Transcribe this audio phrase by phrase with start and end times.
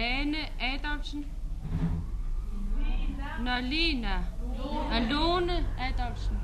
[0.00, 1.26] Lane Adolfsen.
[3.40, 4.24] Nørlina.
[4.90, 6.36] Og Lone Adolfsen.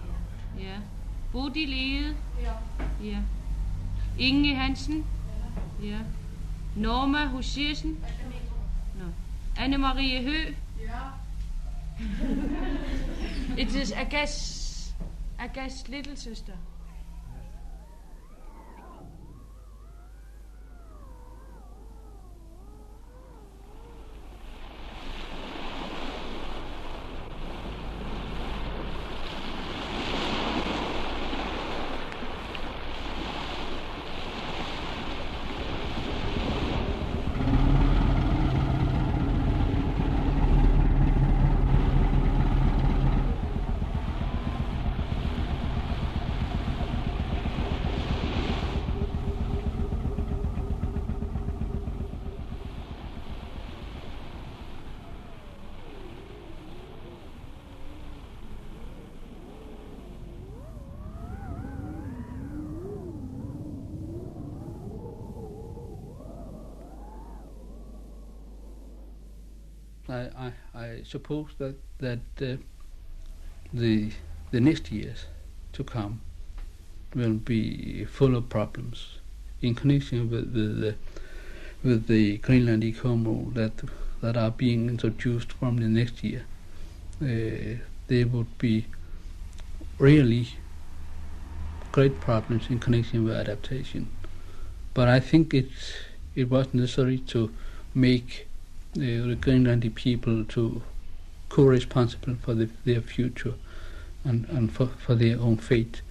[0.58, 0.76] Ja.
[1.32, 2.16] Bodil Ede.
[3.02, 3.18] Ja.
[4.18, 5.06] Inge Hansen.
[5.82, 5.98] Ja.
[6.76, 8.04] Norma Husiersen.
[8.98, 9.04] Nå.
[9.58, 10.54] Anne-Marie Hø.
[10.80, 11.00] Ja.
[13.58, 14.94] It is Agas,
[15.38, 16.52] Agas little sister.
[70.08, 72.56] I, I, I suppose that that uh,
[73.72, 74.12] the
[74.50, 75.26] the next years
[75.72, 76.20] to come
[77.14, 79.18] will be full of problems
[79.62, 80.94] in connection with the
[81.82, 83.72] with the Greenland ecomo that
[84.20, 86.44] that are being introduced from the next year.
[87.20, 87.78] Uh,
[88.08, 88.86] there would be
[89.98, 90.48] really
[91.92, 94.08] great problems in connection with adaptation.
[94.94, 95.92] But I think it's
[96.34, 97.50] it was necessary to
[97.94, 98.46] make
[98.96, 100.82] the Greenlandic people to
[101.48, 103.54] co-responsible for the, their future
[104.24, 106.02] and, and for, for their own fate.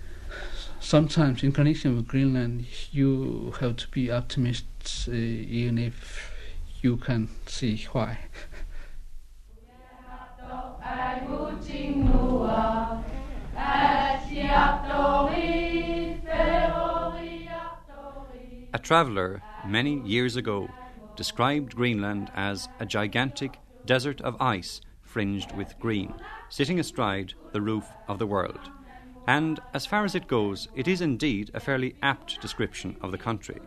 [0.79, 6.31] Sometimes in connection with Greenland you have to be optimists uh, even if
[6.81, 8.19] you can see why.
[18.73, 20.75] A traveller many years ago
[21.15, 26.13] described Greenland as a gigantic desert of ice fringed with green,
[26.49, 28.69] sitting astride the roof of the world.
[29.27, 33.17] And as far as it goes, it is indeed a fairly apt description of the
[33.17, 33.59] country.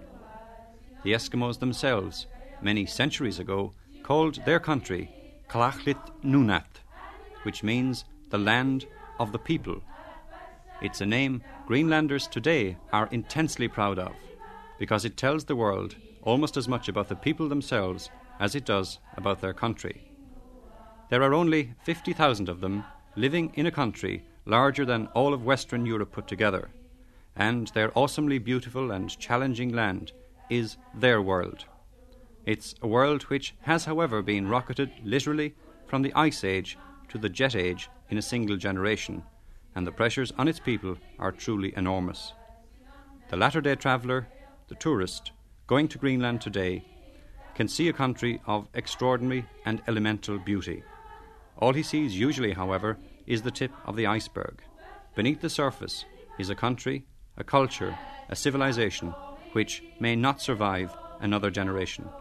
[1.03, 2.27] The Eskimos themselves,
[2.61, 3.73] many centuries ago,
[4.03, 5.11] called their country
[5.49, 6.83] Kalaallit Nunaat,
[7.45, 8.87] which means the land
[9.19, 9.81] of the people.
[10.81, 14.13] It's a name Greenlanders today are intensely proud of
[14.79, 18.11] because it tells the world almost as much about the people themselves
[18.41, 20.11] as it does about their country.
[21.11, 22.85] There are only 50,000 of them
[23.17, 26.71] living in a country larger than all of Western Europe put together,
[27.37, 30.13] and their awesomely beautiful and challenging land
[30.51, 31.65] is their world.
[32.47, 35.55] It's a world which has, however, been rocketed literally
[35.87, 36.79] from the Ice Age
[37.09, 39.23] to the Jet Age in a single generation,
[39.75, 42.33] and the pressures on its people are truly enormous.
[43.29, 44.29] The latter day traveller,
[44.69, 45.33] the tourist,
[45.69, 46.83] going to Greenland today
[47.55, 50.83] can see a country of extraordinary and elemental beauty.
[51.59, 54.63] All he sees usually, however, is the tip of the iceberg.
[55.15, 56.07] Beneath the surface
[56.39, 57.05] is a country,
[57.37, 57.99] a culture,
[58.29, 59.17] a civilization
[59.53, 62.13] which may not survive another generation.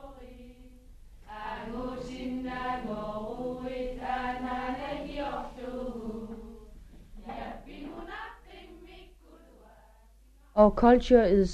[10.55, 11.51] Our culture is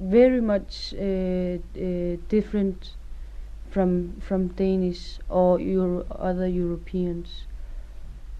[0.00, 2.96] very much uh, uh, different
[3.70, 7.44] from from Danish or Euro- other Europeans,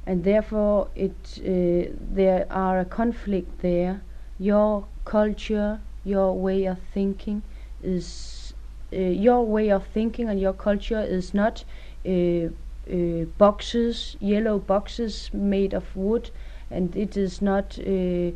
[0.06, 4.00] and therefore it uh, there are a conflict there.
[4.38, 7.42] Your culture your way of thinking
[7.82, 8.54] is
[8.90, 11.64] your way of thinking and your culture is not
[12.06, 16.30] uh, boxes, yellow boxes made of wood,
[16.70, 18.30] and it is not uh,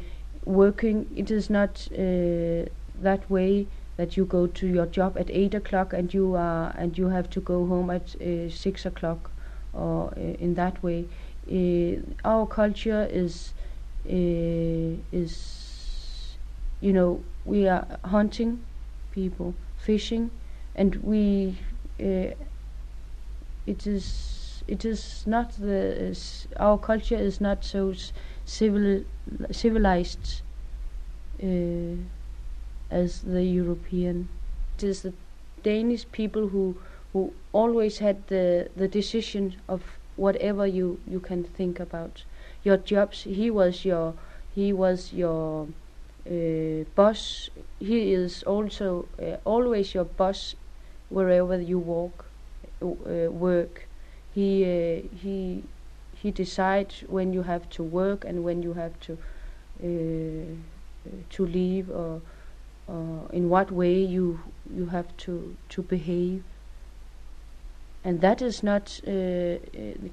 [0.44, 1.06] working.
[1.16, 2.66] It is not uh,
[3.00, 6.98] that way that you go to your job at eight o'clock and you are and
[6.98, 9.30] you have to go home at uh, six o'clock,
[9.72, 11.06] or uh, in that way.
[11.50, 13.52] Uh, our culture is
[14.06, 16.36] uh, is
[16.80, 18.64] you know we are hunting
[19.12, 20.30] people, fishing,
[20.74, 21.56] and we
[23.66, 26.16] it is it is not the
[26.58, 27.92] our culture is not so
[28.44, 29.04] civil
[29.50, 30.42] civilized
[31.42, 31.46] uh,
[32.94, 34.28] as the European.
[34.76, 35.12] It is the
[35.62, 36.76] Danish people who
[37.12, 39.82] who always had the the decision of
[40.16, 42.24] whatever you you can think about
[42.64, 43.24] your jobs.
[43.24, 44.14] He was your
[44.54, 45.68] he was your
[46.26, 47.50] uh, boss.
[47.78, 50.54] He is also uh, always your boss
[51.10, 52.24] wherever you walk,
[52.82, 53.88] uh, work.
[54.34, 55.64] He uh, he
[56.22, 59.18] he decides when you have to work and when you have to
[59.82, 60.54] uh,
[61.30, 62.20] to leave or
[62.86, 64.40] or in what way you
[64.74, 66.42] you have to to behave.
[68.04, 69.56] And that is not uh, uh,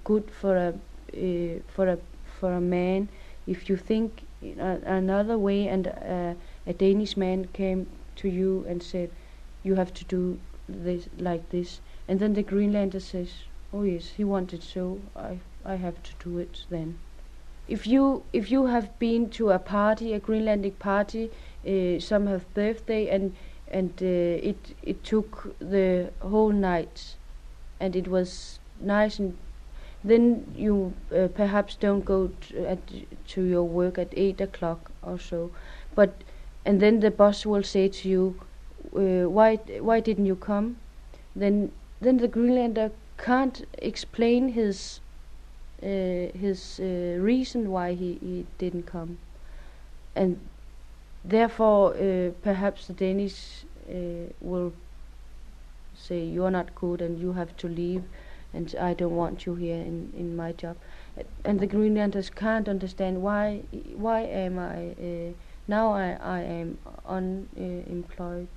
[0.04, 0.70] good for a
[1.14, 1.98] uh, for a
[2.40, 3.10] for a man
[3.48, 4.24] if you think
[4.58, 6.34] another way and uh,
[6.66, 9.10] a Danish man came to you and said
[9.64, 13.30] you have to do this like this and then the Greenlander says
[13.74, 16.98] oh yes he wanted so I I have to do it then
[17.68, 21.30] if you if you have been to a party a Greenlandic party
[21.68, 23.36] uh, some have birthday and
[23.68, 27.16] and uh, it it took the whole night.
[27.80, 29.36] And it was nice and
[30.04, 32.80] then you uh, perhaps don't go t- at,
[33.30, 35.52] to your work at eight o'clock or so,
[35.96, 36.24] but
[36.66, 38.40] and then the boss will say to you,
[38.96, 40.78] uh, "Why why didn't you come?"
[41.36, 41.72] Then
[42.02, 45.00] then the Greenlander can't explain his
[45.84, 49.18] uh, his uh, reason why he, he didn't come,
[50.16, 50.40] and
[51.24, 53.94] therefore uh, perhaps the Danish uh,
[54.42, 54.74] will
[55.96, 58.04] say you are not good and you have to leave
[58.54, 60.76] and I don't want you here in, in my job.
[61.46, 63.62] And the Greenlanders can't understand why
[63.96, 65.34] why am I uh,
[65.68, 68.48] now I, I am unemployed.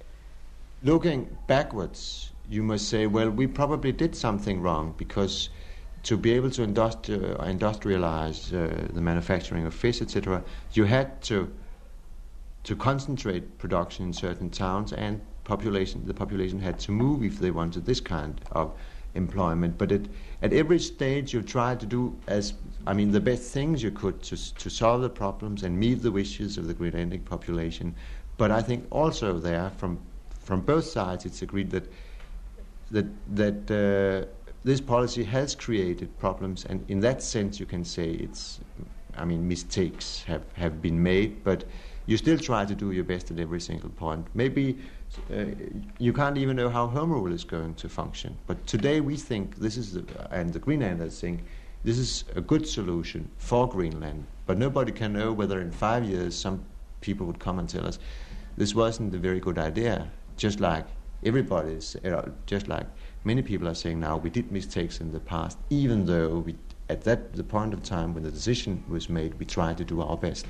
[0.82, 5.48] Looking backwards, you must say, well, we probably did something wrong because
[6.02, 10.42] to be able to industri- industrialize uh, the manufacturing of fish, etc.,
[10.72, 11.50] you had to
[12.64, 17.50] to concentrate production in certain towns, and population the population had to move if they
[17.50, 18.72] wanted this kind of
[19.14, 19.78] employment.
[19.78, 20.06] But it,
[20.42, 22.54] at every stage, you tried to do as
[22.86, 26.10] I mean the best things you could to to solve the problems and meet the
[26.10, 27.94] wishes of the Greenlandic population.
[28.36, 29.98] But I think also there, from
[30.40, 31.86] from both sides, it's agreed that
[32.90, 33.06] that
[33.36, 34.26] that uh,
[34.64, 38.60] this policy has created problems, and in that sense, you can say it's.
[39.16, 41.62] I mean, mistakes have, have been made, but
[42.06, 44.26] you still try to do your best at every single point.
[44.34, 44.78] Maybe
[45.32, 45.44] uh,
[45.98, 48.36] you can't even know how home rule is going to function.
[48.46, 51.44] But today we think this is, the, and the Greenlanders think,
[51.82, 54.26] this is a good solution for Greenland.
[54.46, 56.64] But nobody can know whether in five years some
[57.00, 57.98] people would come and tell us
[58.56, 60.10] this wasn't a very good idea.
[60.36, 60.86] Just like
[61.24, 62.86] everybody is, uh, just like
[63.24, 66.54] many people are saying now, we did mistakes in the past, even though we,
[66.88, 70.02] at that the point of time when the decision was made, we tried to do
[70.02, 70.46] our best.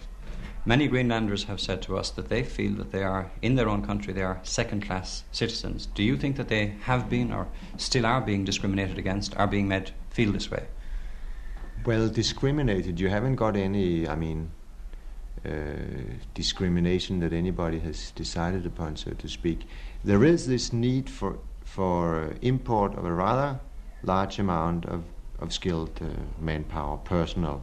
[0.66, 3.84] Many Greenlanders have said to us that they feel that they are, in their own
[3.84, 5.86] country, they are second class citizens.
[5.86, 9.68] Do you think that they have been or still are being discriminated against, are being
[9.68, 10.64] made feel this way?
[11.84, 14.52] Well, discriminated, you haven't got any, I mean,
[15.44, 15.50] uh,
[16.32, 19.66] discrimination that anybody has decided upon, so to speak.
[20.02, 23.60] There is this need for, for import of a rather
[24.02, 25.04] large amount of,
[25.40, 26.06] of skilled uh,
[26.40, 27.62] manpower, personnel,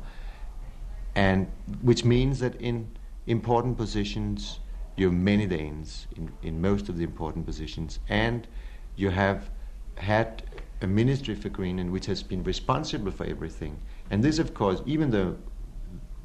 [1.15, 1.51] and
[1.81, 2.89] which means that in
[3.27, 4.59] important positions,
[4.95, 8.47] you have many Danes in, in most of the important positions, and
[8.95, 9.49] you have
[9.97, 10.43] had
[10.81, 13.79] a ministry for Greenland which has been responsible for everything.
[14.09, 15.37] And this, of course, even though,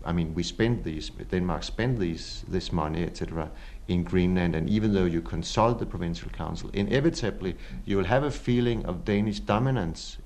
[0.04, 3.50] I mean, we spend these, Denmark spend these, this money, etc.,
[3.88, 8.30] in Greenland, and even though you consult the provincial council, inevitably you will have a
[8.30, 10.18] feeling of Danish dominance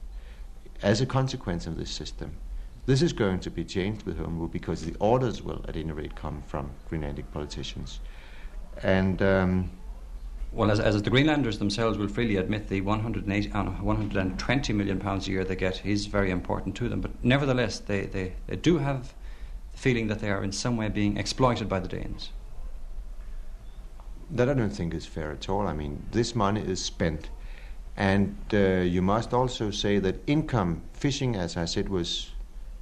[0.83, 2.37] as a consequence of this system.
[2.87, 5.93] This is going to be changed with Home Rule because the orders will, at any
[5.93, 8.01] rate, come from Greenlandic politicians.
[8.83, 9.71] And um,
[10.53, 15.29] Well, as, as the Greenlanders themselves will freely admit, the 180, uh, 120 million pounds
[15.29, 17.01] a year they get is very important to them.
[17.01, 19.15] But nevertheless, they, they, they do have
[19.73, 22.31] the feeling that they are in some way being exploited by the Danes.
[24.31, 25.67] that I don't think is fair at all.
[25.67, 27.31] I mean, this money is spent,
[27.97, 32.31] and uh, you must also say that income fishing, as I said, was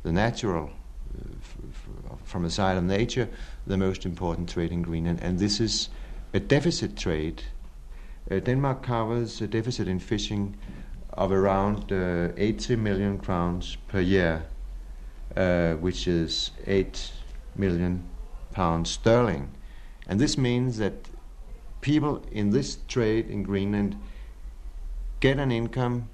[0.08, 0.70] the natural,
[1.14, 3.28] uh, from the side of nature,
[3.66, 5.90] the most important trade in Greenland, and this is
[6.32, 7.42] a deficit trade.
[8.30, 10.56] Uh, Denmark covers a deficit in fishing
[11.12, 14.44] of around uh, 80 million crowns per year,
[15.36, 17.12] uh, which is 8
[17.54, 18.02] million
[18.52, 19.50] pounds sterling.
[20.06, 21.10] And this means that
[21.82, 23.94] people in this trade in Greenland
[25.20, 26.08] get an income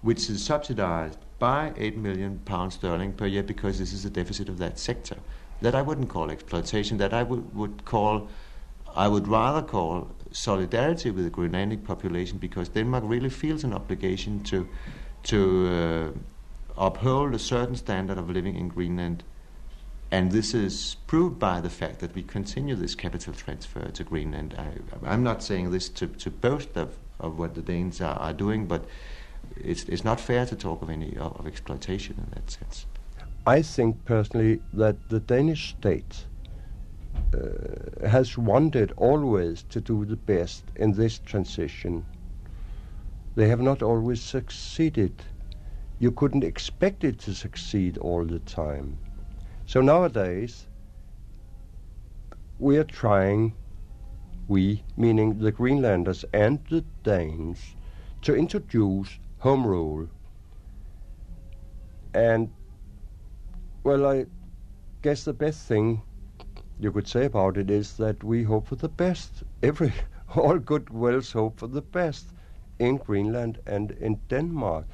[0.00, 4.48] which is subsidized by 8 million pounds sterling per year because this is a deficit
[4.48, 5.16] of that sector.
[5.62, 8.28] That I wouldn't call exploitation, that I would, would call,
[8.94, 14.44] I would rather call solidarity with the Greenlandic population because Denmark really feels an obligation
[14.44, 14.68] to,
[15.24, 16.14] to
[16.78, 19.24] uh, uphold a certain standard of living in Greenland.
[20.12, 24.54] And this is proved by the fact that we continue this capital transfer to Greenland.
[24.58, 28.32] I, I'm not saying this to, to boast of, of what the Danes are, are
[28.32, 28.84] doing, but
[29.56, 32.86] it's, it's not fair to talk of any of, of exploitation in that sense.
[33.46, 36.26] I think personally that the Danish state
[37.34, 42.04] uh, has wanted always to do the best in this transition.
[43.36, 45.22] They have not always succeeded.
[45.98, 48.98] You couldn't expect it to succeed all the time.
[49.66, 50.66] So nowadays,
[52.58, 53.54] we are trying,
[54.48, 57.76] we, meaning the Greenlanders and the Danes,
[58.22, 60.08] to introduce home rule.
[62.14, 62.50] And,
[63.84, 64.26] well, I
[65.02, 66.02] guess the best thing
[66.78, 69.42] you could say about it is that we hope for the best.
[69.62, 69.92] Every,
[70.36, 72.32] all good wills hope for the best
[72.78, 74.86] in Greenland and in Denmark.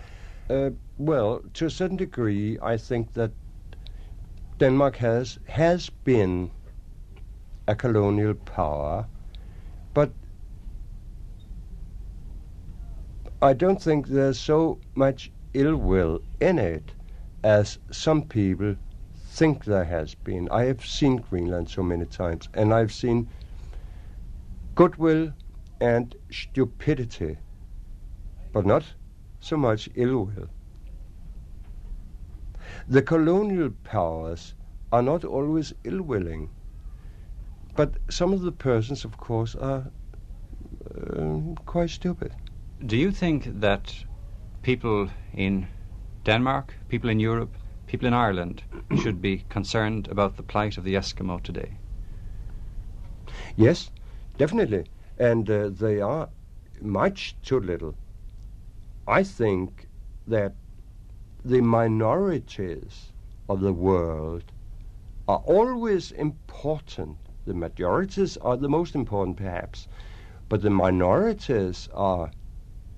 [0.51, 3.33] Uh, well, to a certain degree, I think that
[4.59, 6.51] Denmark has has been
[7.69, 9.07] a colonial power,
[9.95, 10.11] but
[13.43, 16.93] I don't think there's so much ill will in it
[17.45, 18.77] as some people
[19.15, 20.49] think there has been.
[20.51, 23.29] I have seen Greenland so many times, and I've seen
[24.75, 25.35] goodwill
[25.81, 27.37] and stupidity,
[28.53, 28.85] but not
[29.41, 30.49] so much ill will.
[32.89, 34.55] The colonial powers
[34.91, 36.49] are not always ill willing,
[37.75, 39.91] but some of the persons, of course, are
[40.91, 42.33] uh, quite stupid.
[42.85, 44.05] Do you think that
[44.61, 45.67] people in
[46.25, 47.57] Denmark, people in Europe,
[47.87, 48.65] people in Ireland
[49.03, 51.79] should be concerned about the plight of the Eskimo today?
[53.57, 53.91] Yes,
[54.37, 54.85] definitely.
[55.19, 56.29] And uh, they are
[56.83, 57.95] much too little.
[59.09, 59.89] I think
[60.27, 60.53] that
[61.43, 63.13] the minorities
[63.49, 64.53] of the world
[65.27, 67.17] are always important.
[67.47, 69.89] The majorities are the most important, perhaps,
[70.51, 72.31] but the minorities are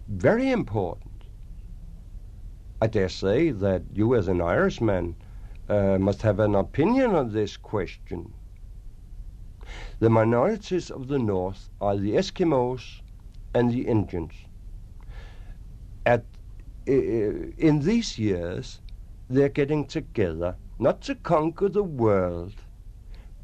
[0.09, 1.25] very important.
[2.81, 5.17] I dare say that you, as an Irishman,
[5.69, 8.33] uh, must have an opinion on this question.
[10.01, 13.03] The minorities of the North are the Eskimos
[13.55, 14.33] and the Indians.
[16.07, 16.25] At,
[16.89, 18.81] uh, in these years,
[19.29, 22.55] they're getting together not to conquer the world,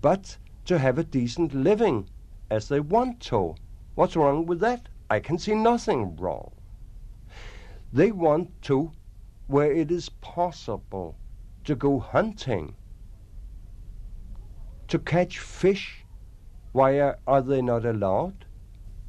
[0.00, 2.08] but to have a decent living
[2.50, 3.56] as they want to.
[3.96, 4.88] What's wrong with that?
[5.14, 6.50] I can see nothing wrong.
[7.92, 8.90] They want to,
[9.46, 11.16] where it is possible,
[11.62, 12.74] to go hunting,
[14.88, 16.04] to catch fish.
[16.72, 18.46] Why are, are they not allowed?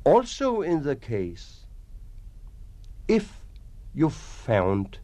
[0.03, 1.65] Also, in the case,
[3.07, 3.43] if
[3.95, 4.99] you found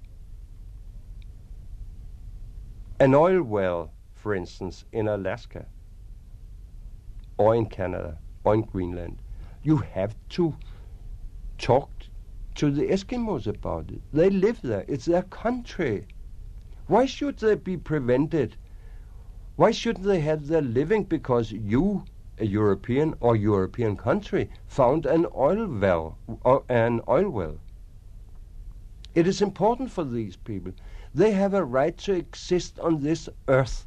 [2.99, 5.65] an oil well, for instance, in Alaska,
[7.39, 9.17] or in Canada, or in Greenland,
[9.63, 10.55] you have to
[11.61, 11.91] talk
[12.55, 14.01] to the Eskimos about it.
[14.11, 14.83] They live there.
[14.87, 16.07] It's their country.
[16.87, 18.57] Why should they be prevented?
[19.57, 22.03] Why shouldn't they have their living because you,
[22.39, 26.17] a European or European country, found an oil well,
[26.67, 27.59] an oil well?
[29.13, 30.73] It is important for these people.
[31.13, 33.85] They have a right to exist on this earth,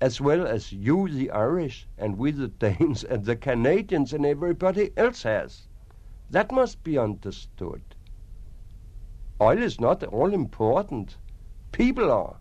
[0.00, 4.92] as well as you, the Irish, and we, the Danes, and the Canadians, and everybody
[4.96, 5.66] else has.
[6.30, 7.82] That must be understood.
[9.40, 11.16] Oil is not all important.
[11.72, 12.36] People are.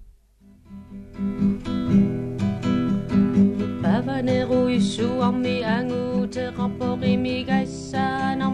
[3.81, 8.51] Pavanero isu ami angu te rapori mi gaisa na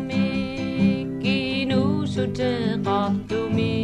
[1.19, 3.75] kinu su te raptumi.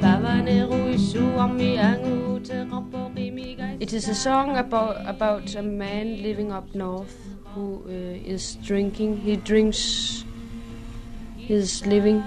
[0.00, 5.62] Pavanero isu ami angu te rapori mi gaisa It is a song about about a
[5.62, 9.16] man living up north who uh, is drinking.
[9.16, 10.24] He drinks
[11.38, 12.22] his living,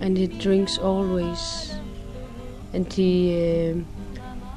[0.00, 1.74] and he drinks always.
[2.72, 3.74] And he, uh,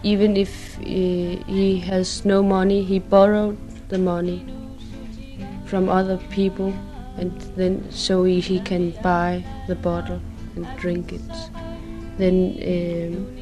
[0.03, 3.57] even if he, he has no money, he borrowed
[3.89, 4.47] the money
[5.65, 6.73] from other people,
[7.17, 10.21] and then so he, he can buy the bottle
[10.55, 11.21] and drink it.
[12.17, 13.35] Then um,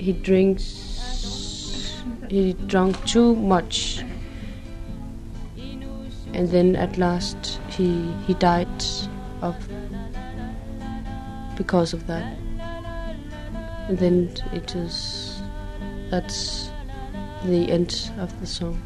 [0.00, 0.82] he drinks.
[2.28, 4.02] He drank too much,
[6.34, 8.84] and then at last he he died
[9.40, 9.56] of
[11.56, 12.36] because of that.
[13.88, 15.40] And then it is
[16.10, 16.70] that's
[17.44, 18.80] the end of the song.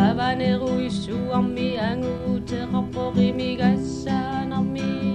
[0.00, 5.09] Habanero isu armi angutera porri migasa narmi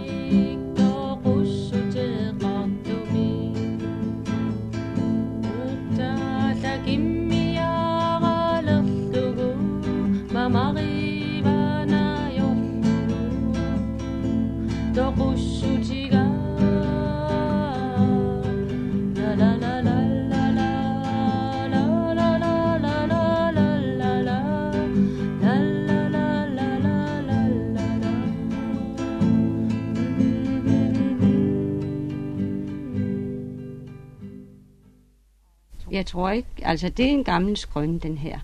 [35.95, 38.39] Jeg tror ikke, altså det er en gammel skrøn, den her.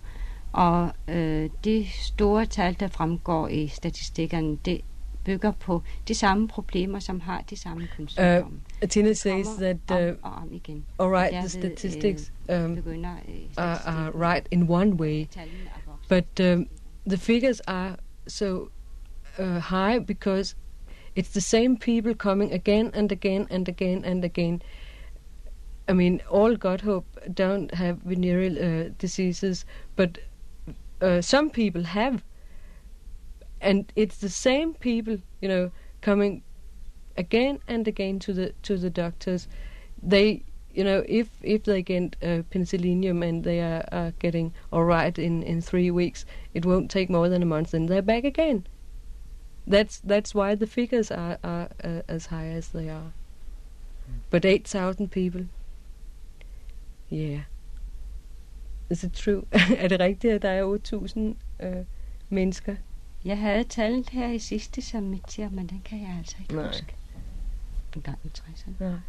[0.51, 4.81] Og øh, de store tal, der fremgår i statistikkerne, det
[5.23, 8.59] bygger på de samme problemer, som har de samme kønssygdomme.
[8.83, 10.85] Uh, Tina says that uh, om og om igen.
[10.99, 15.27] all right, the statistics øh, um, begynder, øh, are, are right in one way,
[16.09, 16.67] but um,
[17.07, 17.95] the figures are
[18.27, 18.69] so
[19.39, 20.55] uh, high because
[21.15, 24.61] it's the same people coming again and again and again and again.
[25.91, 29.65] I mean, all God hope don't have venereal uh, diseases,
[29.97, 30.19] but
[31.01, 32.23] uh, some people have,
[33.59, 36.43] and it's the same people, you know, coming
[37.17, 39.49] again and again to the to the doctors.
[40.01, 45.19] They, you know, if if they get uh, and they are, are getting all right
[45.19, 48.65] in in three weeks, it won't take more than a month, and they're back again.
[49.67, 53.11] That's that's why the figures are are uh, as high as they are.
[54.29, 55.47] But eight thousand people.
[57.11, 57.41] Yeah.
[58.89, 59.43] Is it true?
[59.77, 61.75] er det rigtigt, at der er 8000 øh,
[62.29, 62.75] mennesker?
[63.25, 66.67] Jeg havde tallet her i sidste semester, men den kan jeg altså ikke Nej.
[66.67, 66.95] huske.
[67.95, 68.85] En gang i 60'erne.
[68.85, 69.01] Right.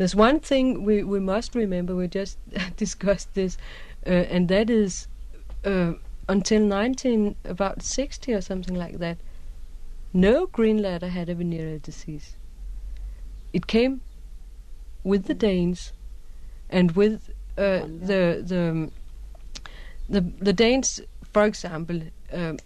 [0.00, 1.94] There's one thing we, we must remember.
[1.94, 2.38] We just
[2.80, 3.58] discussed this,
[4.06, 5.08] uh, and that is
[5.66, 5.92] uh,
[6.28, 9.18] until 19 about 60 or something like that.
[10.12, 12.36] No Greenlander had a venereal disease.
[13.52, 14.00] It came
[15.04, 15.92] with the Danes,
[16.70, 18.92] and with uh, the the um,
[20.08, 21.00] the the Danes,
[21.32, 22.00] for example,
[22.32, 22.58] um,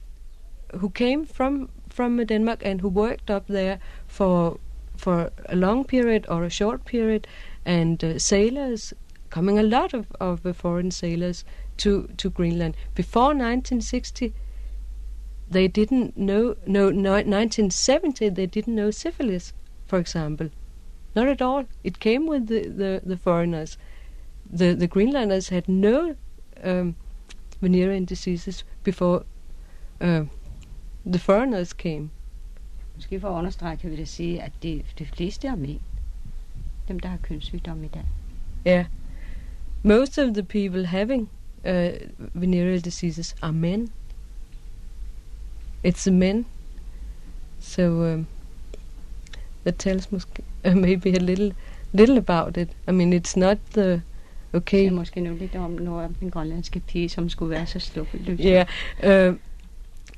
[0.78, 4.58] who came from from Denmark and who worked up there for
[4.96, 7.26] for a long period or a short period,
[7.64, 8.94] and uh, sailors
[9.30, 11.44] coming a lot of of foreign sailors
[11.78, 14.32] to to Greenland before 1960.
[15.50, 19.52] They didn't know no, no 1970 they didn't know syphilis,
[19.86, 20.50] for example,
[21.18, 21.64] not at all.
[21.84, 23.78] It came with the the, the foreigners.
[24.58, 26.14] The the Greenlanders had no
[26.64, 26.94] um,
[27.60, 29.22] venereal diseases before
[30.00, 30.24] uh,
[31.12, 32.10] the foreigners came.
[32.94, 35.80] Måske for at understrege, kan vi da sige, at de, de fleste er mænd.
[36.88, 38.04] Dem, der har kønssygdomme i dag.
[38.66, 38.84] Yeah.
[39.82, 41.28] Most of the people having
[41.64, 41.90] uh,
[42.34, 43.92] venereal diseases are men.
[45.86, 46.46] It's the men.
[47.60, 48.26] So um,
[49.64, 50.42] that tells måske,
[50.86, 51.52] maybe a little
[51.92, 52.68] little about it.
[52.88, 54.02] I mean, it's not the
[54.52, 54.86] okay.
[54.86, 58.40] er måske nu lidt om, noget om den grønlandske pige, som skulle være så sluppeløs.
[58.44, 58.66] Yeah.
[59.02, 59.36] Uh,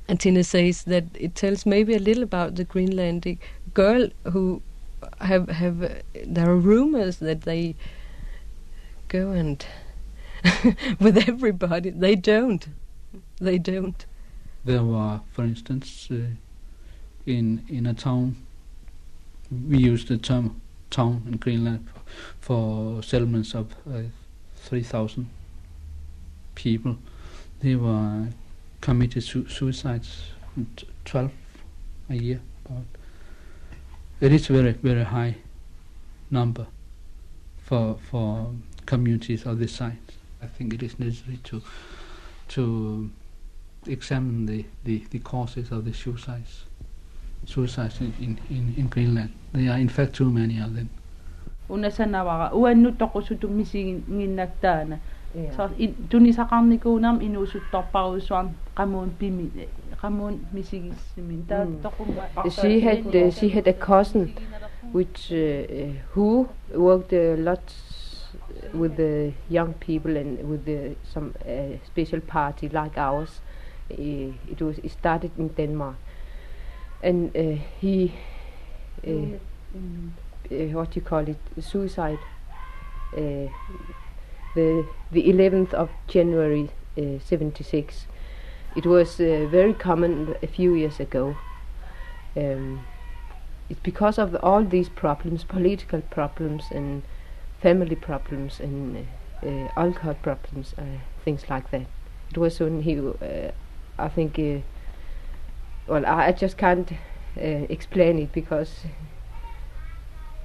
[0.07, 3.37] and Tina says that it tells maybe a little about the Greenlandic
[3.73, 4.61] girl who
[5.17, 5.83] have have.
[5.83, 5.89] Uh,
[6.35, 7.75] there are rumors that they
[9.07, 9.65] go and
[10.99, 11.89] with everybody.
[11.89, 12.67] They don't.
[13.39, 14.05] They don't.
[14.65, 16.35] There were, for instance, uh,
[17.25, 18.35] in in a town,
[19.51, 21.87] we use the term town in Greenland
[22.39, 24.01] for, settlements of uh,
[24.55, 25.29] three thousand
[26.55, 26.97] people.
[27.59, 28.27] They were
[28.81, 30.23] committed su- suicides,
[31.05, 31.31] twelve
[32.09, 32.41] a year.
[32.65, 32.85] About.
[34.19, 35.35] It is very very high
[36.29, 36.67] number
[37.57, 38.51] for for
[38.85, 39.97] communities of this size.
[40.41, 41.61] I think it is necessary to
[42.49, 43.09] to
[43.87, 46.63] examine the, the, the causes of the suicides
[47.45, 49.29] suicides in, in, in, in Greenland.
[49.53, 50.89] There are in fact too many of them.
[51.69, 54.99] Una sanawara uannu toqusutu misinginnattaana.
[55.55, 55.69] So
[56.09, 59.67] tunisaqarnikuunam inuusuttorparusuam qamuun pimi
[60.01, 61.45] qamuun misigissimin
[62.49, 64.33] She had uh, she had a cousin
[64.91, 67.73] which uh, uh, who worked a lot
[68.73, 73.41] with the young people and with the, some uh, special party like ours.
[73.89, 75.95] Uh, it was it started in Denmark,
[77.03, 78.13] and uh, he
[79.05, 82.19] uh, uh, what you call it suicide.
[83.15, 83.47] Uh,
[84.55, 88.05] the the 11th of January uh, 76.
[88.75, 91.35] It was uh, very common a few years ago.
[92.35, 92.85] Um,
[93.69, 97.03] it's because of all these problems, political problems and
[97.61, 99.07] family problems and
[99.43, 101.87] uh, uh, alcohol problems, uh, things like that.
[102.29, 103.51] It was when he, uh,
[103.97, 104.59] I think, uh,
[105.87, 106.91] well, I, I just can't
[107.37, 108.85] uh, explain it because,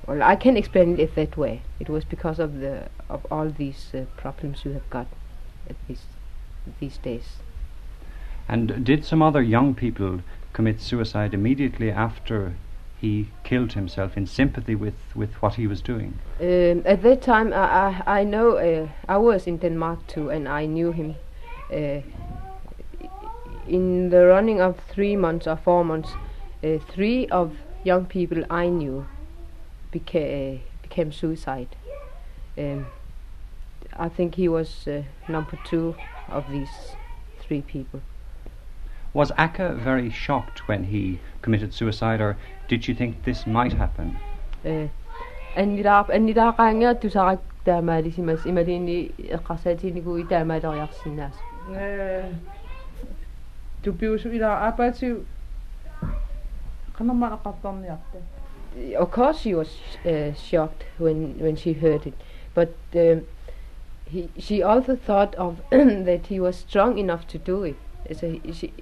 [0.07, 1.63] well, I can explain it that way.
[1.81, 5.07] It was because of the of all these uh, problems you have got
[5.71, 6.03] at these
[6.81, 7.37] these days.
[8.49, 10.21] And did some other young people
[10.53, 12.55] commit suicide immediately after
[13.01, 16.19] he killed himself in sympathy with, with what he was doing?
[16.41, 20.49] Um, at that time, I, I, I know uh, I was in Denmark too, and
[20.49, 21.17] I knew him.
[21.71, 22.01] Uh,
[23.69, 26.11] in the running of three months or four months,
[26.65, 29.07] uh, three of young people I knew
[29.93, 31.77] beca- uh, became suicide.
[32.59, 32.87] Um,
[33.99, 35.95] I think he was uh, number two
[36.29, 36.97] of these
[37.41, 38.01] three people.
[39.13, 42.37] Was Akka very shocked when he committed suicide, or
[42.69, 44.17] did you think this might happen?
[44.65, 44.89] Uh,
[45.57, 46.09] annilaaq
[58.97, 62.15] of course she was uh, shocked when when she heard it.
[62.55, 63.27] But um,
[64.05, 67.77] he she also thought of that he was strong enough to do it.
[68.13, 68.73] So she,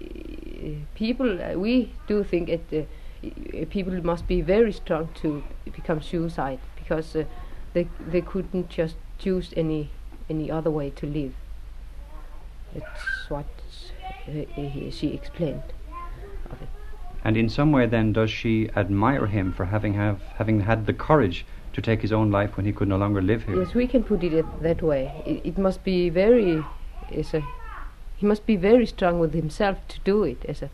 [0.94, 6.60] people uh, we do think that uh, people must be very strong to become suicide
[6.76, 7.24] because uh,
[7.72, 9.90] they they couldn't just choose any
[10.28, 11.34] any other way to live.
[12.74, 13.46] That's what
[14.90, 15.62] she explained
[16.50, 16.68] of it
[17.24, 20.92] And in some way, then, does she admire him for having have having had the
[20.92, 23.62] courage to take his own life when he could no longer live here?
[23.62, 25.10] Yes, we can put it that way.
[25.26, 26.62] It, it must be very,
[27.10, 27.42] a,
[28.16, 30.44] he must be very strong with himself to do it.
[30.46, 30.70] As a,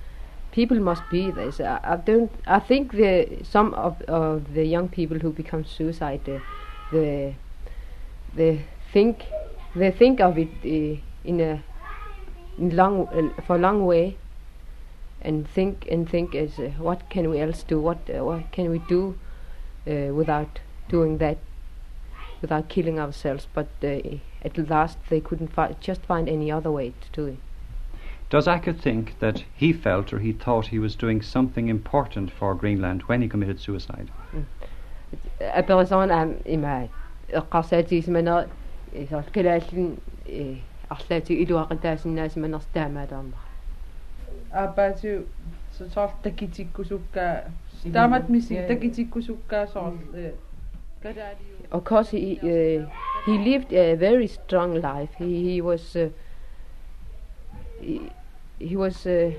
[0.52, 1.32] people must be.
[1.36, 2.30] As a, I don't.
[2.46, 6.38] I think the some of of the young people who become suicide, uh,
[6.92, 7.34] the
[8.34, 9.26] they think
[9.74, 11.62] they think of it uh, in a
[12.58, 14.16] long uh, for long way
[15.22, 18.70] and think and think as uh, what can we else do what uh, what can
[18.70, 19.18] we do
[19.86, 21.38] uh, without doing that
[22.40, 23.98] without killing ourselves but uh,
[24.42, 27.38] at last they couldn't fi- just find any other way to do it
[28.30, 32.54] does Acker think that he felt or he thought he was doing something important for
[32.54, 34.08] Greenland when he committed suicide?
[34.32, 34.44] Mm
[40.89, 43.39] аам има эққарсаатигисмана исаркалааллин арлаати илуақатаасиннаасиманерстаамаалаарма
[44.51, 45.25] апатиу
[45.93, 47.43] соор такитиккусуккаа
[47.93, 49.93] таамат миси такитиккусуккаа соор
[51.01, 52.85] кадаалиу Of course, he uh,
[53.25, 55.09] he lived a very strong life.
[55.17, 56.09] He he was uh,
[57.81, 58.11] he,
[58.59, 59.31] he was uh,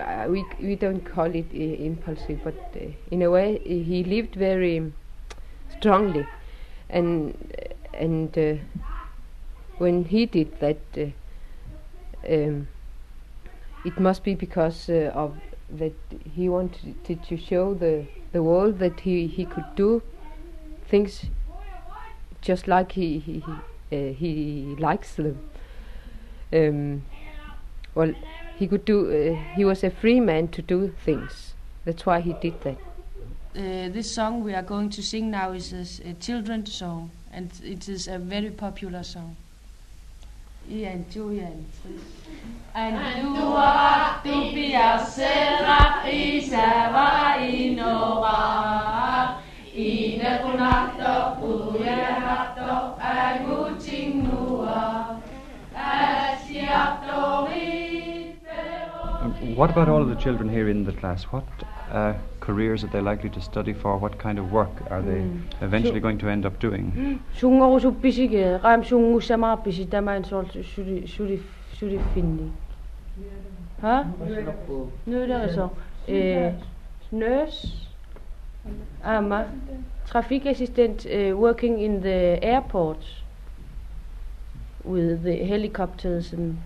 [0.00, 4.02] uh, we we don't call it uh, impulsive, but uh, in a way uh, he
[4.04, 4.92] lived very
[5.76, 6.26] strongly,
[6.88, 7.34] and
[7.92, 8.54] and uh,
[9.77, 12.67] when he did that, uh, um,
[13.85, 15.35] it must be because uh, of
[15.69, 15.93] that
[16.35, 20.01] he wanted to, show the the world that he he could do
[20.87, 21.25] things
[22.41, 23.43] just like he he
[23.89, 25.39] he, uh, he likes them.
[26.51, 27.03] Um,
[27.95, 28.13] well,
[28.57, 28.97] he could do.
[29.11, 31.53] Uh, he was a free man to do things.
[31.85, 32.77] That's why he did that.
[33.55, 37.87] Uh, this song we are going to sing now is a children's song, and it
[37.89, 39.35] is a very popular song.
[40.69, 41.65] Ian, Julian.
[42.73, 49.37] Antua tupia sera isava inora
[49.75, 55.19] Ine kunatto puyehatto agucing nua
[55.75, 57.47] Asiatto
[59.21, 61.23] Um, What about all of the children here in the class?
[61.31, 61.45] What
[61.93, 63.97] uh, careers that they're likely to study for?
[63.97, 65.39] What kind of work are they Mm.
[65.61, 67.19] eventually So- going to end up doing?
[75.07, 75.67] Er det så.
[76.07, 76.53] Eh,
[77.11, 77.67] nurse.
[79.03, 79.45] Ama.
[80.05, 83.23] Trafikassistent uh, working in the airport
[84.85, 86.57] with the helicopters and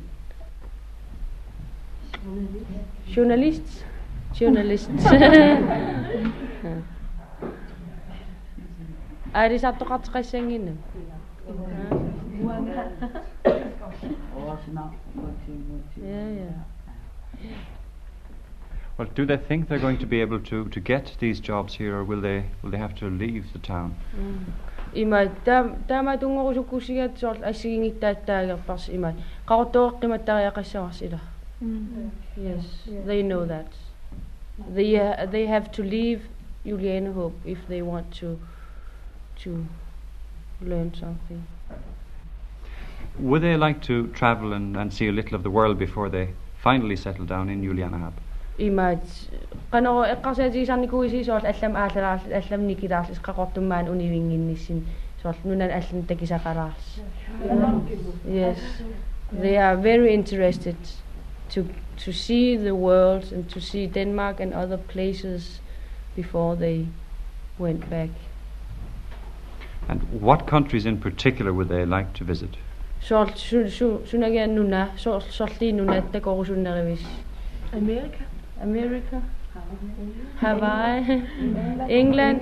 [3.15, 3.85] journalists.
[4.36, 5.04] Journalists.
[9.34, 10.72] Ай ри саттоқартеқассангинна.
[15.96, 16.56] Yeah, yeah.
[18.98, 21.96] Well, do they think they're going to be able to, to get these jobs here,
[21.96, 23.94] or will they will they have to leave the town?
[24.94, 29.14] има таа таама тунгорусуккусигаат соорл ассигингиттааттаагерпарс има
[29.48, 31.20] qaqortoeqqimаттариақассаварс ила
[32.36, 32.64] yes
[33.06, 33.70] they know that
[34.57, 36.21] They, uh, they have to leave
[36.65, 38.39] Julianehåb if they want to,
[39.43, 39.65] to
[40.61, 41.43] learn something.
[43.19, 46.33] Would they like to travel and, and see a little of the world before they
[46.57, 48.13] finally settle down in Julianehåb?
[48.59, 49.03] имаат
[58.41, 58.59] yes.
[59.43, 60.77] They are very interested
[61.49, 61.65] to
[62.05, 65.59] to see the world and to see Denmark and other places
[66.15, 66.87] before they
[67.57, 68.09] went back.
[69.89, 72.57] And what countries in particular would they like to visit?
[73.11, 73.25] Er
[77.73, 78.25] America.
[78.61, 79.21] America.
[80.39, 81.23] Hawaii.
[81.89, 82.41] England.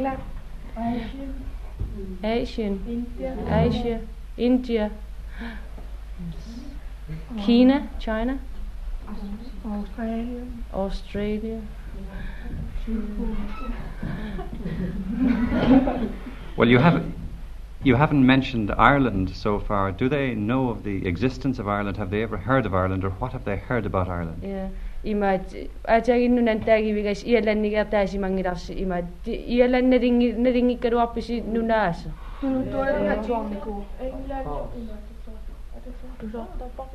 [2.23, 3.37] Asia, India.
[3.47, 4.01] Asia.
[4.37, 4.91] India.
[7.45, 7.89] China.
[7.99, 8.39] China.
[9.65, 10.45] Australia.
[10.73, 11.61] Australia.
[16.57, 17.15] well, you haven't
[17.83, 19.91] you haven't mentioned Ireland so far.
[19.91, 21.97] Do they know of the existence of Ireland?
[21.97, 24.41] Have they ever heard of Ireland, or what have they heard about Ireland?
[24.43, 24.69] Yeah.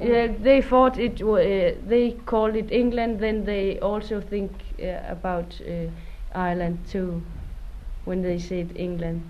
[0.00, 1.22] Yeah, they thought it.
[1.22, 3.18] wa- Uh, they called it England.
[3.20, 4.50] Then they also think
[4.82, 5.90] uh, about uh,
[6.34, 7.22] Ireland too,
[8.06, 9.20] when they said England.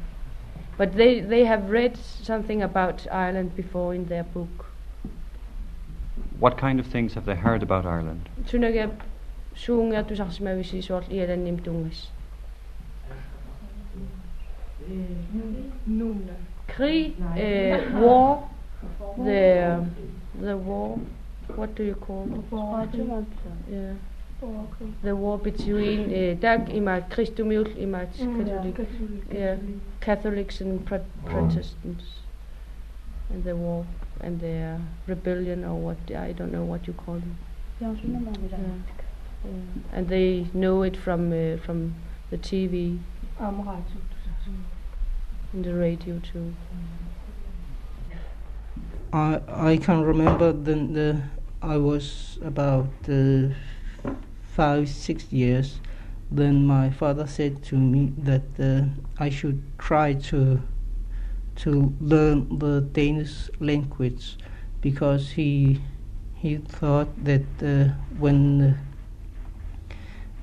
[0.78, 4.66] But they they have read something about Ireland before in their book.
[6.38, 8.28] What kind of things have they heard about Ireland?
[8.46, 8.90] Sunaga
[9.54, 12.08] suungertusarsimavisi suorl ialannim tungas.
[16.66, 18.48] Krig, uh, war,
[19.18, 19.90] the um,
[20.40, 20.98] the war.
[21.56, 22.44] What do you call it?
[23.70, 23.92] Yeah.
[25.02, 28.88] The war between uh, Dag imat Christumul imat Catholic,
[29.30, 29.56] yeah,
[30.00, 32.04] Catholics and Pro- Protestants,
[33.28, 33.84] and the war
[34.20, 37.36] and the uh, rebellion or what I don't know what you call them.
[37.80, 38.58] Yeah.
[39.44, 39.50] Yeah.
[39.92, 41.94] And they know it from uh, from
[42.30, 42.98] the TV
[43.38, 43.64] and
[45.54, 45.64] mm.
[45.64, 46.54] the radio too.
[49.12, 51.22] I I can remember then the
[51.60, 53.48] I was about uh,
[54.54, 55.80] five six years.
[56.30, 58.86] Then my father said to me that uh,
[59.18, 60.62] I should try to
[61.56, 64.38] to learn the Danish language
[64.80, 65.80] because he
[66.34, 68.74] he thought that uh, when uh,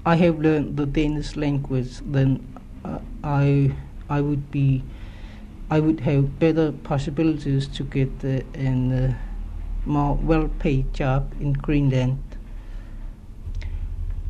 [0.05, 2.43] I have learned the Danish language, then
[2.83, 3.71] uh, I
[4.09, 4.83] I would be
[5.69, 9.17] I would have better possibilities to get uh, an uh,
[9.85, 12.23] more well-paid job in Greenland.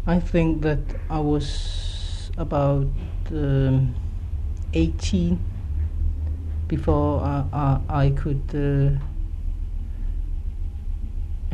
[0.08, 2.88] I think that I was about
[3.32, 3.94] um,
[4.74, 5.40] 18
[6.68, 9.00] before I, I, I could uh,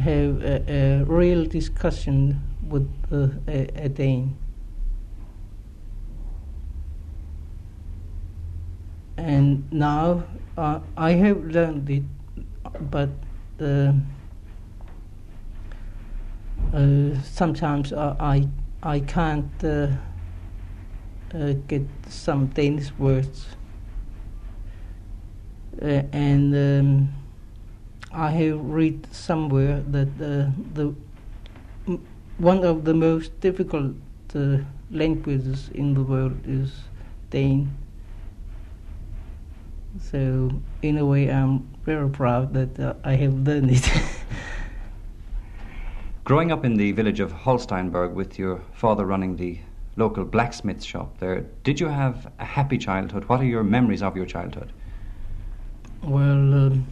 [0.01, 4.37] have a, a real discussion with uh, a, a Dane.
[9.17, 10.23] And now
[10.57, 12.03] uh, I have learned it,
[12.91, 13.09] but
[13.61, 13.93] uh,
[16.73, 18.47] uh, sometimes I
[18.83, 19.87] I, I can't uh,
[21.33, 23.47] uh, get some Danish words,
[25.81, 27.13] uh, and um,
[28.11, 30.93] I have read somewhere that uh, the
[31.87, 32.05] m-
[32.37, 33.95] one of the most difficult
[34.35, 34.57] uh,
[34.91, 36.71] languages in the world is
[37.29, 37.75] Dane.
[39.99, 40.49] So
[40.81, 43.89] in a way, I'm very proud that uh, I have done it.
[46.23, 49.59] Growing up in the village of Holsteinsborg with your father running the
[49.95, 51.41] local blacksmith shop there.
[51.63, 53.25] Did you have a happy childhood?
[53.25, 54.71] What are your memories of your childhood?
[56.01, 56.87] Well, um,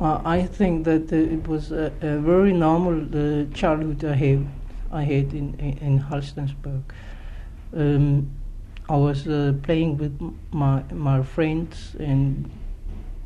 [0.00, 4.46] uh, I think that uh, it was a, a very normal uh, childhood I had,
[4.92, 6.82] I had in, in, in Holsteinsborg.
[7.74, 8.30] Um,
[8.88, 10.18] I was uh, playing with
[10.52, 12.50] my my friends, and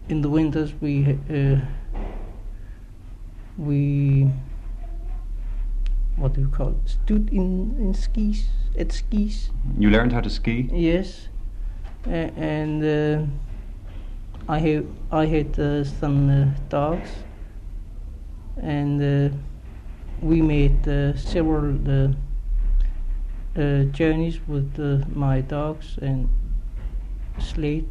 [0.08, 1.60] in the winters we uh,
[3.56, 4.30] we
[6.16, 6.88] what do you call it?
[6.88, 9.50] Stood in in skis at skis.
[9.78, 10.68] You learned how to ski?
[10.72, 11.28] Yes,
[12.06, 13.26] A- and uh,
[14.48, 17.10] I have I had uh, some uh, dogs,
[18.62, 19.34] and uh,
[20.22, 21.72] we made uh, several
[23.58, 26.28] uh, journeys with uh, my dogs and
[27.38, 27.84] sled.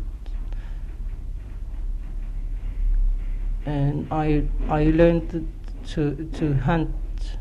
[3.66, 5.48] And I I learned
[5.88, 7.38] to to hunt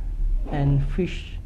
[0.51, 1.39] and fish.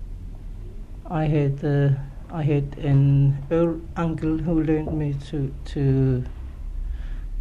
[1.05, 1.90] I had uh,
[2.33, 6.25] I had an old uncle who learned me to to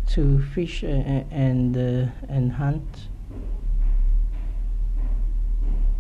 [0.08, 3.08] to fish and uh, and hunt.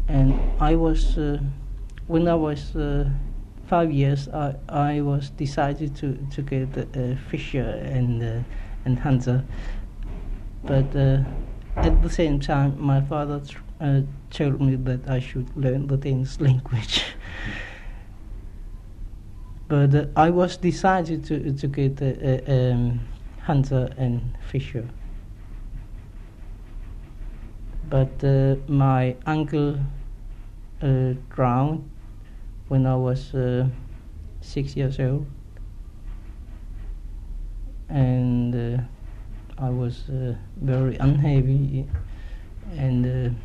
[0.08, 1.40] And I was uh,
[2.08, 3.10] when I was uh,
[3.70, 8.44] five years, I I was decided to to get a fisher and uh,
[8.86, 9.46] and hunter.
[10.64, 11.24] But uh,
[11.76, 13.42] at the same time, my father
[13.80, 17.04] uh, told me that I should learn the Danish language.
[19.68, 23.00] but uh, I was decided to to get a, a um,
[23.42, 24.86] hunter and fisher.
[27.90, 29.80] But uh, my uncle
[30.82, 31.90] uh, drowned
[32.70, 33.68] when I was uh,
[34.42, 35.26] six years old,
[37.90, 38.82] and uh,
[39.58, 41.88] I was uh, very unhappy.
[42.78, 43.36] And uh,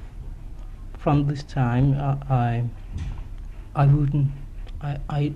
[0.99, 2.65] from this time, I, I,
[3.75, 4.31] I wouldn't.
[4.83, 5.33] I, I,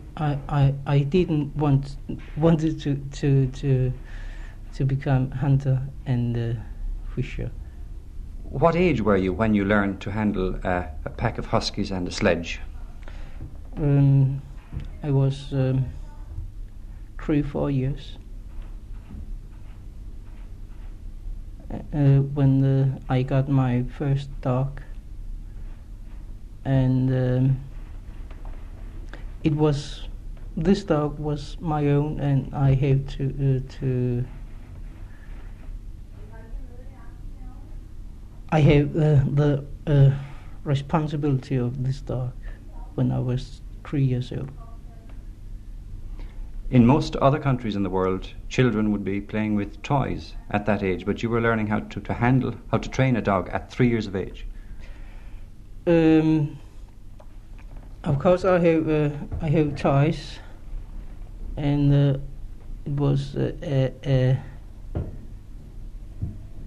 [0.48, 1.96] I, I, didn't want
[2.36, 3.92] wanted to, to, to,
[4.74, 6.60] to become hunter and uh,
[7.16, 7.50] fisher.
[8.44, 12.06] What age were you when you learned to handle a, a pack of huskies and
[12.06, 12.60] a sledge?
[13.80, 15.86] I was um,
[17.20, 18.18] three, four years.
[21.70, 24.82] Uh, when uh, I got my first dog,
[26.64, 27.60] and um,
[29.44, 30.08] it was
[30.56, 34.24] this dog was my own, and I had to uh, to.
[38.50, 40.10] I have uh, the uh,
[40.64, 42.32] responsibility of this dog
[42.94, 44.50] when I was three years old.
[46.70, 50.82] In most other countries in the world, children would be playing with toys at that
[50.82, 53.70] age, but you were learning how to, to handle, how to train a dog at
[53.70, 54.46] three years of age.
[55.86, 56.58] Um,
[58.04, 60.38] of course, I have uh, I have toys,
[61.56, 62.18] and uh,
[62.84, 64.38] it was uh, a, a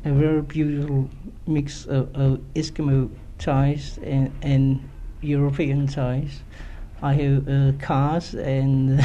[0.03, 1.09] a very beautiful
[1.45, 4.89] mix of, of Eskimo ties and, and
[5.21, 6.41] European ties.
[7.01, 9.01] I have uh, cars and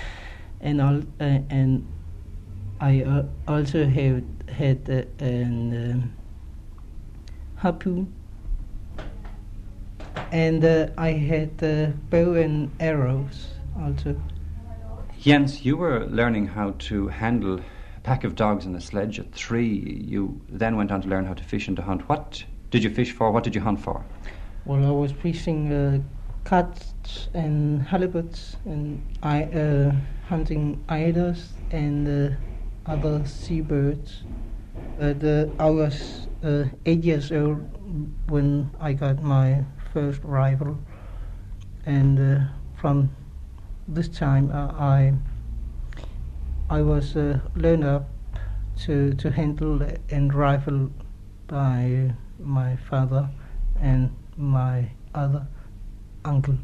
[0.60, 1.86] and all, uh, and
[2.80, 6.12] I uh, also have had uh, an um,
[7.56, 8.12] harpoon
[10.32, 14.20] and uh, I had uh, bow and arrows also.
[15.20, 17.60] Jens, you were learning how to handle
[17.96, 19.66] a pack of dogs and a sledge at three.
[19.66, 22.08] You then went on to learn how to fish and to hunt.
[22.08, 23.30] What did you fish for?
[23.30, 24.04] What did you hunt for?
[24.64, 26.00] Well, I was fishing uh,
[26.44, 26.89] cats
[27.34, 29.92] and halibuts and I uh,
[30.28, 32.36] hunting eiders and uh,
[32.86, 34.22] other seabirds.
[35.00, 37.66] Uh, I was uh, eight years old
[38.28, 40.78] when I got my first rifle,
[41.86, 42.44] and uh,
[42.76, 43.10] from
[43.88, 45.14] this time I
[46.68, 47.16] I was
[47.56, 48.08] learned up
[48.84, 50.90] to to handle and rifle
[51.46, 53.28] by my father
[53.80, 55.46] and my other
[56.24, 56.56] uncle.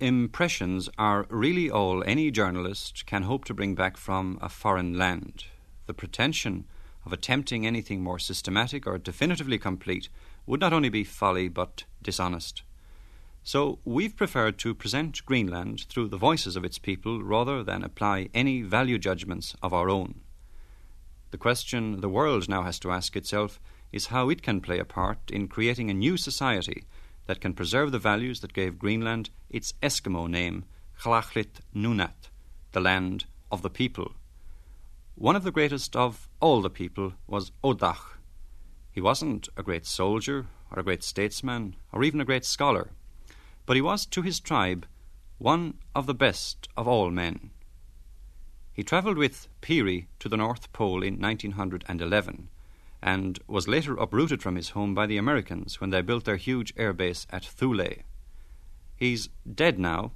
[0.00, 5.44] Impressions are really all any journalist can hope to bring back from a foreign land.
[5.84, 6.64] The pretension
[7.04, 10.08] of attempting anything more systematic or definitively complete
[10.46, 12.62] would not only be folly but dishonest.
[13.42, 18.30] So we've preferred to present Greenland through the voices of its people rather than apply
[18.32, 20.22] any value judgments of our own.
[21.30, 23.60] The question the world now has to ask itself
[23.92, 26.84] is how it can play a part in creating a new society
[27.30, 30.64] that can preserve the values that gave Greenland its Eskimo name,
[31.00, 32.28] Kalaallit Nunaat,
[32.72, 34.14] the land of the people.
[35.14, 38.18] One of the greatest of all the people was Odach.
[38.90, 42.90] He wasn't a great soldier or a great statesman or even a great scholar,
[43.64, 44.84] but he was to his tribe
[45.38, 47.50] one of the best of all men.
[48.72, 52.48] He travelled with Peary to the North Pole in 1911
[53.02, 56.74] and was later uprooted from his home by the Americans when they built their huge
[56.74, 57.86] airbase at Thule.
[58.96, 60.12] He's dead now,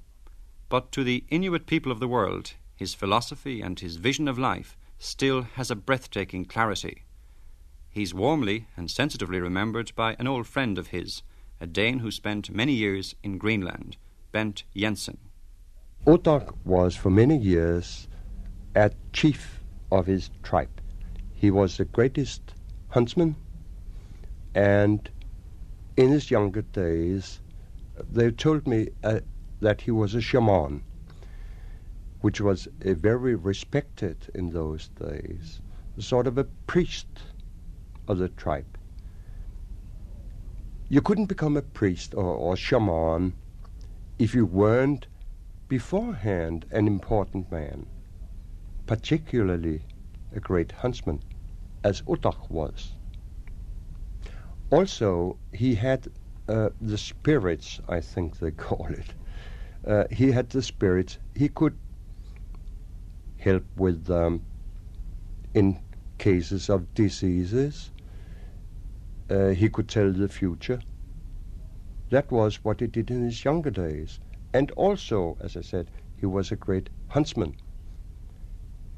[0.68, 4.76] but to the Inuit people of the world, his philosophy and his vision of life
[4.99, 7.05] still has a breathtaking clarity.
[7.89, 11.22] He's warmly and sensitively remembered by an old friend of his,
[11.61, 13.97] a Dane who spent many years in Greenland,
[14.32, 15.18] Bent Jensen.
[16.07, 18.09] Otak was for many years
[18.74, 19.61] a chief
[19.93, 20.80] of his tribe.
[21.32, 22.55] He was the greatest
[22.95, 23.34] huntsman,
[24.55, 25.11] and
[25.97, 27.40] in his younger days,
[28.09, 29.18] they told me uh,
[29.61, 30.80] that he was a shaman,
[32.20, 35.61] which was very respected in those days,
[35.99, 37.09] sort of a priest
[38.07, 38.78] of the tribe.
[40.88, 43.34] You couldn't become a priest or, or shaman
[44.20, 45.09] if you weren't
[45.66, 47.86] beforehand an important man,
[48.86, 49.82] particularly
[50.32, 51.20] a great huntsman,
[51.85, 52.93] as Utak was.
[54.70, 56.09] Also, he had
[56.49, 59.14] uh, the spirits, I think they call it.
[59.87, 61.18] Uh, he had the spirits.
[61.35, 61.76] He could
[63.39, 64.43] help with, um,
[65.53, 65.78] in
[66.18, 67.93] cases of diseases,
[69.30, 70.80] uh, he could tell the future.
[72.11, 74.20] That was what he did in his younger days.
[74.55, 77.57] And also, as I said, he was a great huntsman,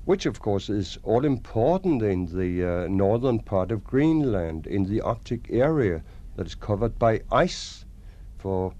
[0.06, 5.00] which of course is all important in the uh, northern part of Greenland, in the
[5.00, 6.02] Arctic area
[6.36, 7.84] that is covered by ice
[8.38, 8.72] for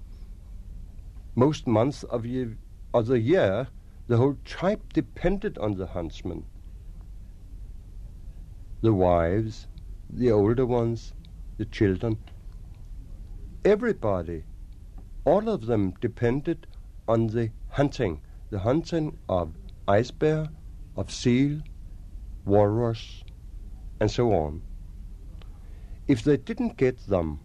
[1.35, 2.57] most months of, year,
[2.93, 3.67] of the year.
[4.07, 6.45] The whole tribe depended on the huntsmen.
[8.79, 9.67] The wives,
[10.09, 11.13] the older ones,
[11.57, 12.17] the children,
[13.65, 14.45] everybody,
[15.25, 16.67] all of them depended
[17.05, 19.53] on the hunting, the hunting of
[19.89, 20.47] ice bear,
[20.97, 21.61] of seal,
[22.43, 23.23] walrus,
[23.99, 24.61] and so on.
[26.07, 27.39] If they didn't get them,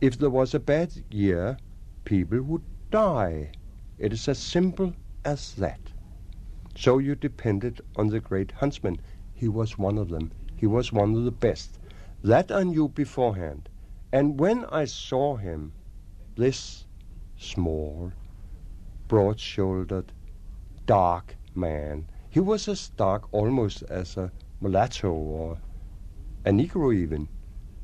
[0.00, 1.58] if there was a bad year,
[2.04, 3.50] people would die.
[3.98, 4.94] It is as simple
[5.24, 5.80] as that.
[6.76, 9.00] So you depended on the great huntsman.
[9.34, 10.30] He was one of them.
[10.56, 11.80] He was one of the best.
[12.22, 13.68] That I knew beforehand.
[14.12, 15.72] And when I saw him,
[16.36, 16.86] this
[17.36, 18.12] small,
[19.08, 20.12] broad shouldered,
[20.86, 25.58] dark man, he was as dark almost as a mulatto or
[26.44, 27.28] a Negro even,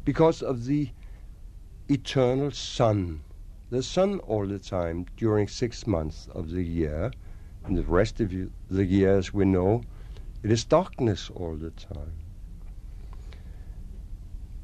[0.05, 0.91] because of the
[1.89, 3.25] eternal sun.
[3.70, 7.11] The sun all the time during six months of the year,
[7.64, 8.33] and the rest of
[8.70, 9.83] the year, as we know,
[10.43, 12.25] it is darkness all the time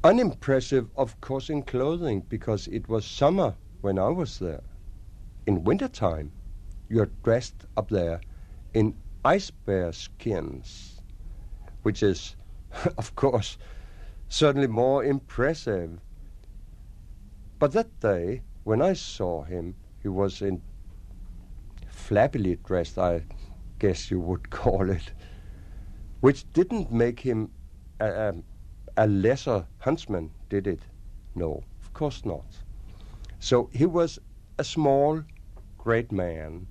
[0.03, 4.63] unimpressive, of course, in clothing because it was summer when I was there.
[5.45, 6.31] In wintertime,
[6.89, 8.21] you're dressed up there
[8.73, 11.01] in ice bear skins,
[11.83, 12.35] which is,
[12.97, 13.57] of course,
[14.29, 15.99] certainly more impressive.
[17.59, 20.61] But that day, when I saw him, he was in
[21.91, 23.23] flabbily dressed, I
[23.79, 25.13] guess you would call it,
[26.19, 27.51] which didn't make him
[27.99, 28.33] a,
[28.97, 30.81] a lesser huntsman did it?
[31.35, 32.45] No, of course not.
[33.39, 34.19] So he was
[34.57, 35.23] a small,
[35.77, 36.67] great man.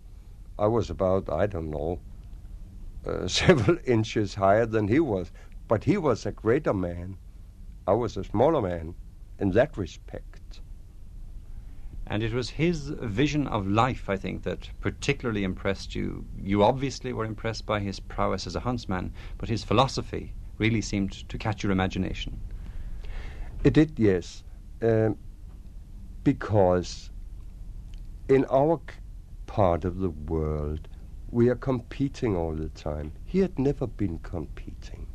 [0.61, 2.01] I was about, I don't know,
[3.07, 5.33] uh, several inches higher than he was,
[5.67, 7.17] but he was a greater man.
[7.87, 8.95] I was a smaller man
[9.39, 10.61] in that respect.
[12.07, 16.27] And it was his vision of life, I think, that particularly impressed you.
[16.37, 21.29] You obviously were impressed by his prowess as a huntsman, but his philosophy really seemed
[21.29, 22.39] to catch your imagination.
[23.65, 24.43] It did, yes.
[24.83, 25.17] Um,
[26.25, 27.11] because
[28.29, 28.81] in our
[29.51, 30.87] part of the world,
[31.29, 33.13] we are competing all the time.
[33.25, 35.09] He had never been competing.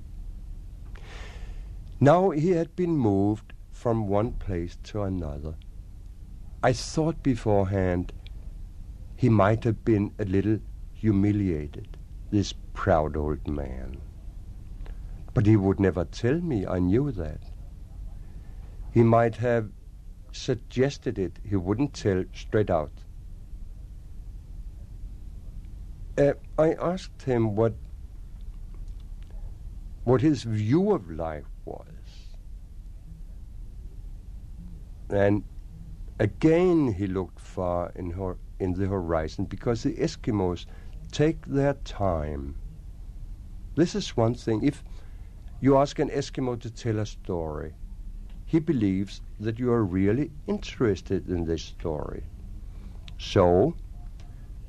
[2.01, 5.55] Now he had been moved from one place to another.
[6.61, 8.11] I thought beforehand
[9.15, 10.59] he might have been a little
[10.93, 11.95] humiliated,
[12.29, 14.01] this proud old man.
[15.33, 17.39] But he would never tell me, I knew that.
[18.91, 19.69] He might have
[20.33, 23.05] suggested it, he wouldn't tell straight out.
[26.18, 27.74] Uh, I asked him what
[30.03, 31.88] what his view of life was.
[35.09, 35.43] And
[36.20, 38.13] again he looked far in,
[38.59, 40.68] in the horizon because the Eskimos
[41.11, 42.55] take their time.
[43.76, 44.63] This is one thing.
[44.63, 44.84] If
[45.59, 47.74] you ask an Eskimo to tell a story.
[48.45, 52.24] He believes that you are really interested in this story.
[53.18, 53.74] So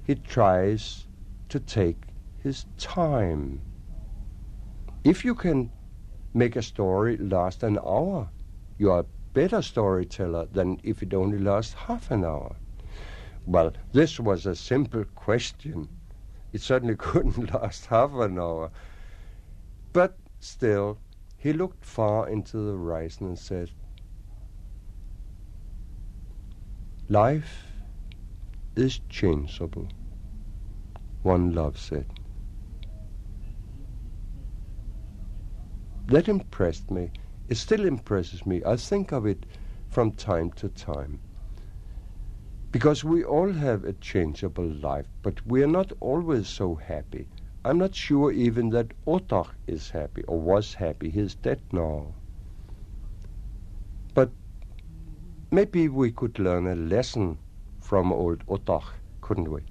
[0.05, 1.05] he tries
[1.49, 2.03] to take
[2.42, 3.61] his time.
[5.05, 5.70] If you can
[6.34, 8.28] make a story last an hour,
[8.78, 12.57] you are a better storyteller than if it only lasts half an hour.
[13.47, 15.88] Well, this was a simple question.
[16.53, 18.70] It certainly couldn't last half an hour.
[19.92, 20.99] But still,
[21.36, 23.70] he looked far into the horizon and said,
[27.09, 27.66] Life
[28.74, 29.88] is changeable.
[31.27, 32.07] One loves it.
[36.07, 37.11] That impressed me.
[37.49, 38.62] It still impresses me.
[38.64, 39.45] I think of it
[39.89, 41.18] from time to time.
[42.70, 47.27] Because we all have a changeable life, but we are not always so happy.
[47.64, 51.11] I'm not sure even that Ottar is happy or was happy.
[51.11, 52.14] He's dead now.
[54.14, 54.31] But
[55.51, 57.39] maybe we could learn a lesson
[57.81, 58.85] from old Ottar,
[59.20, 59.62] couldn't we?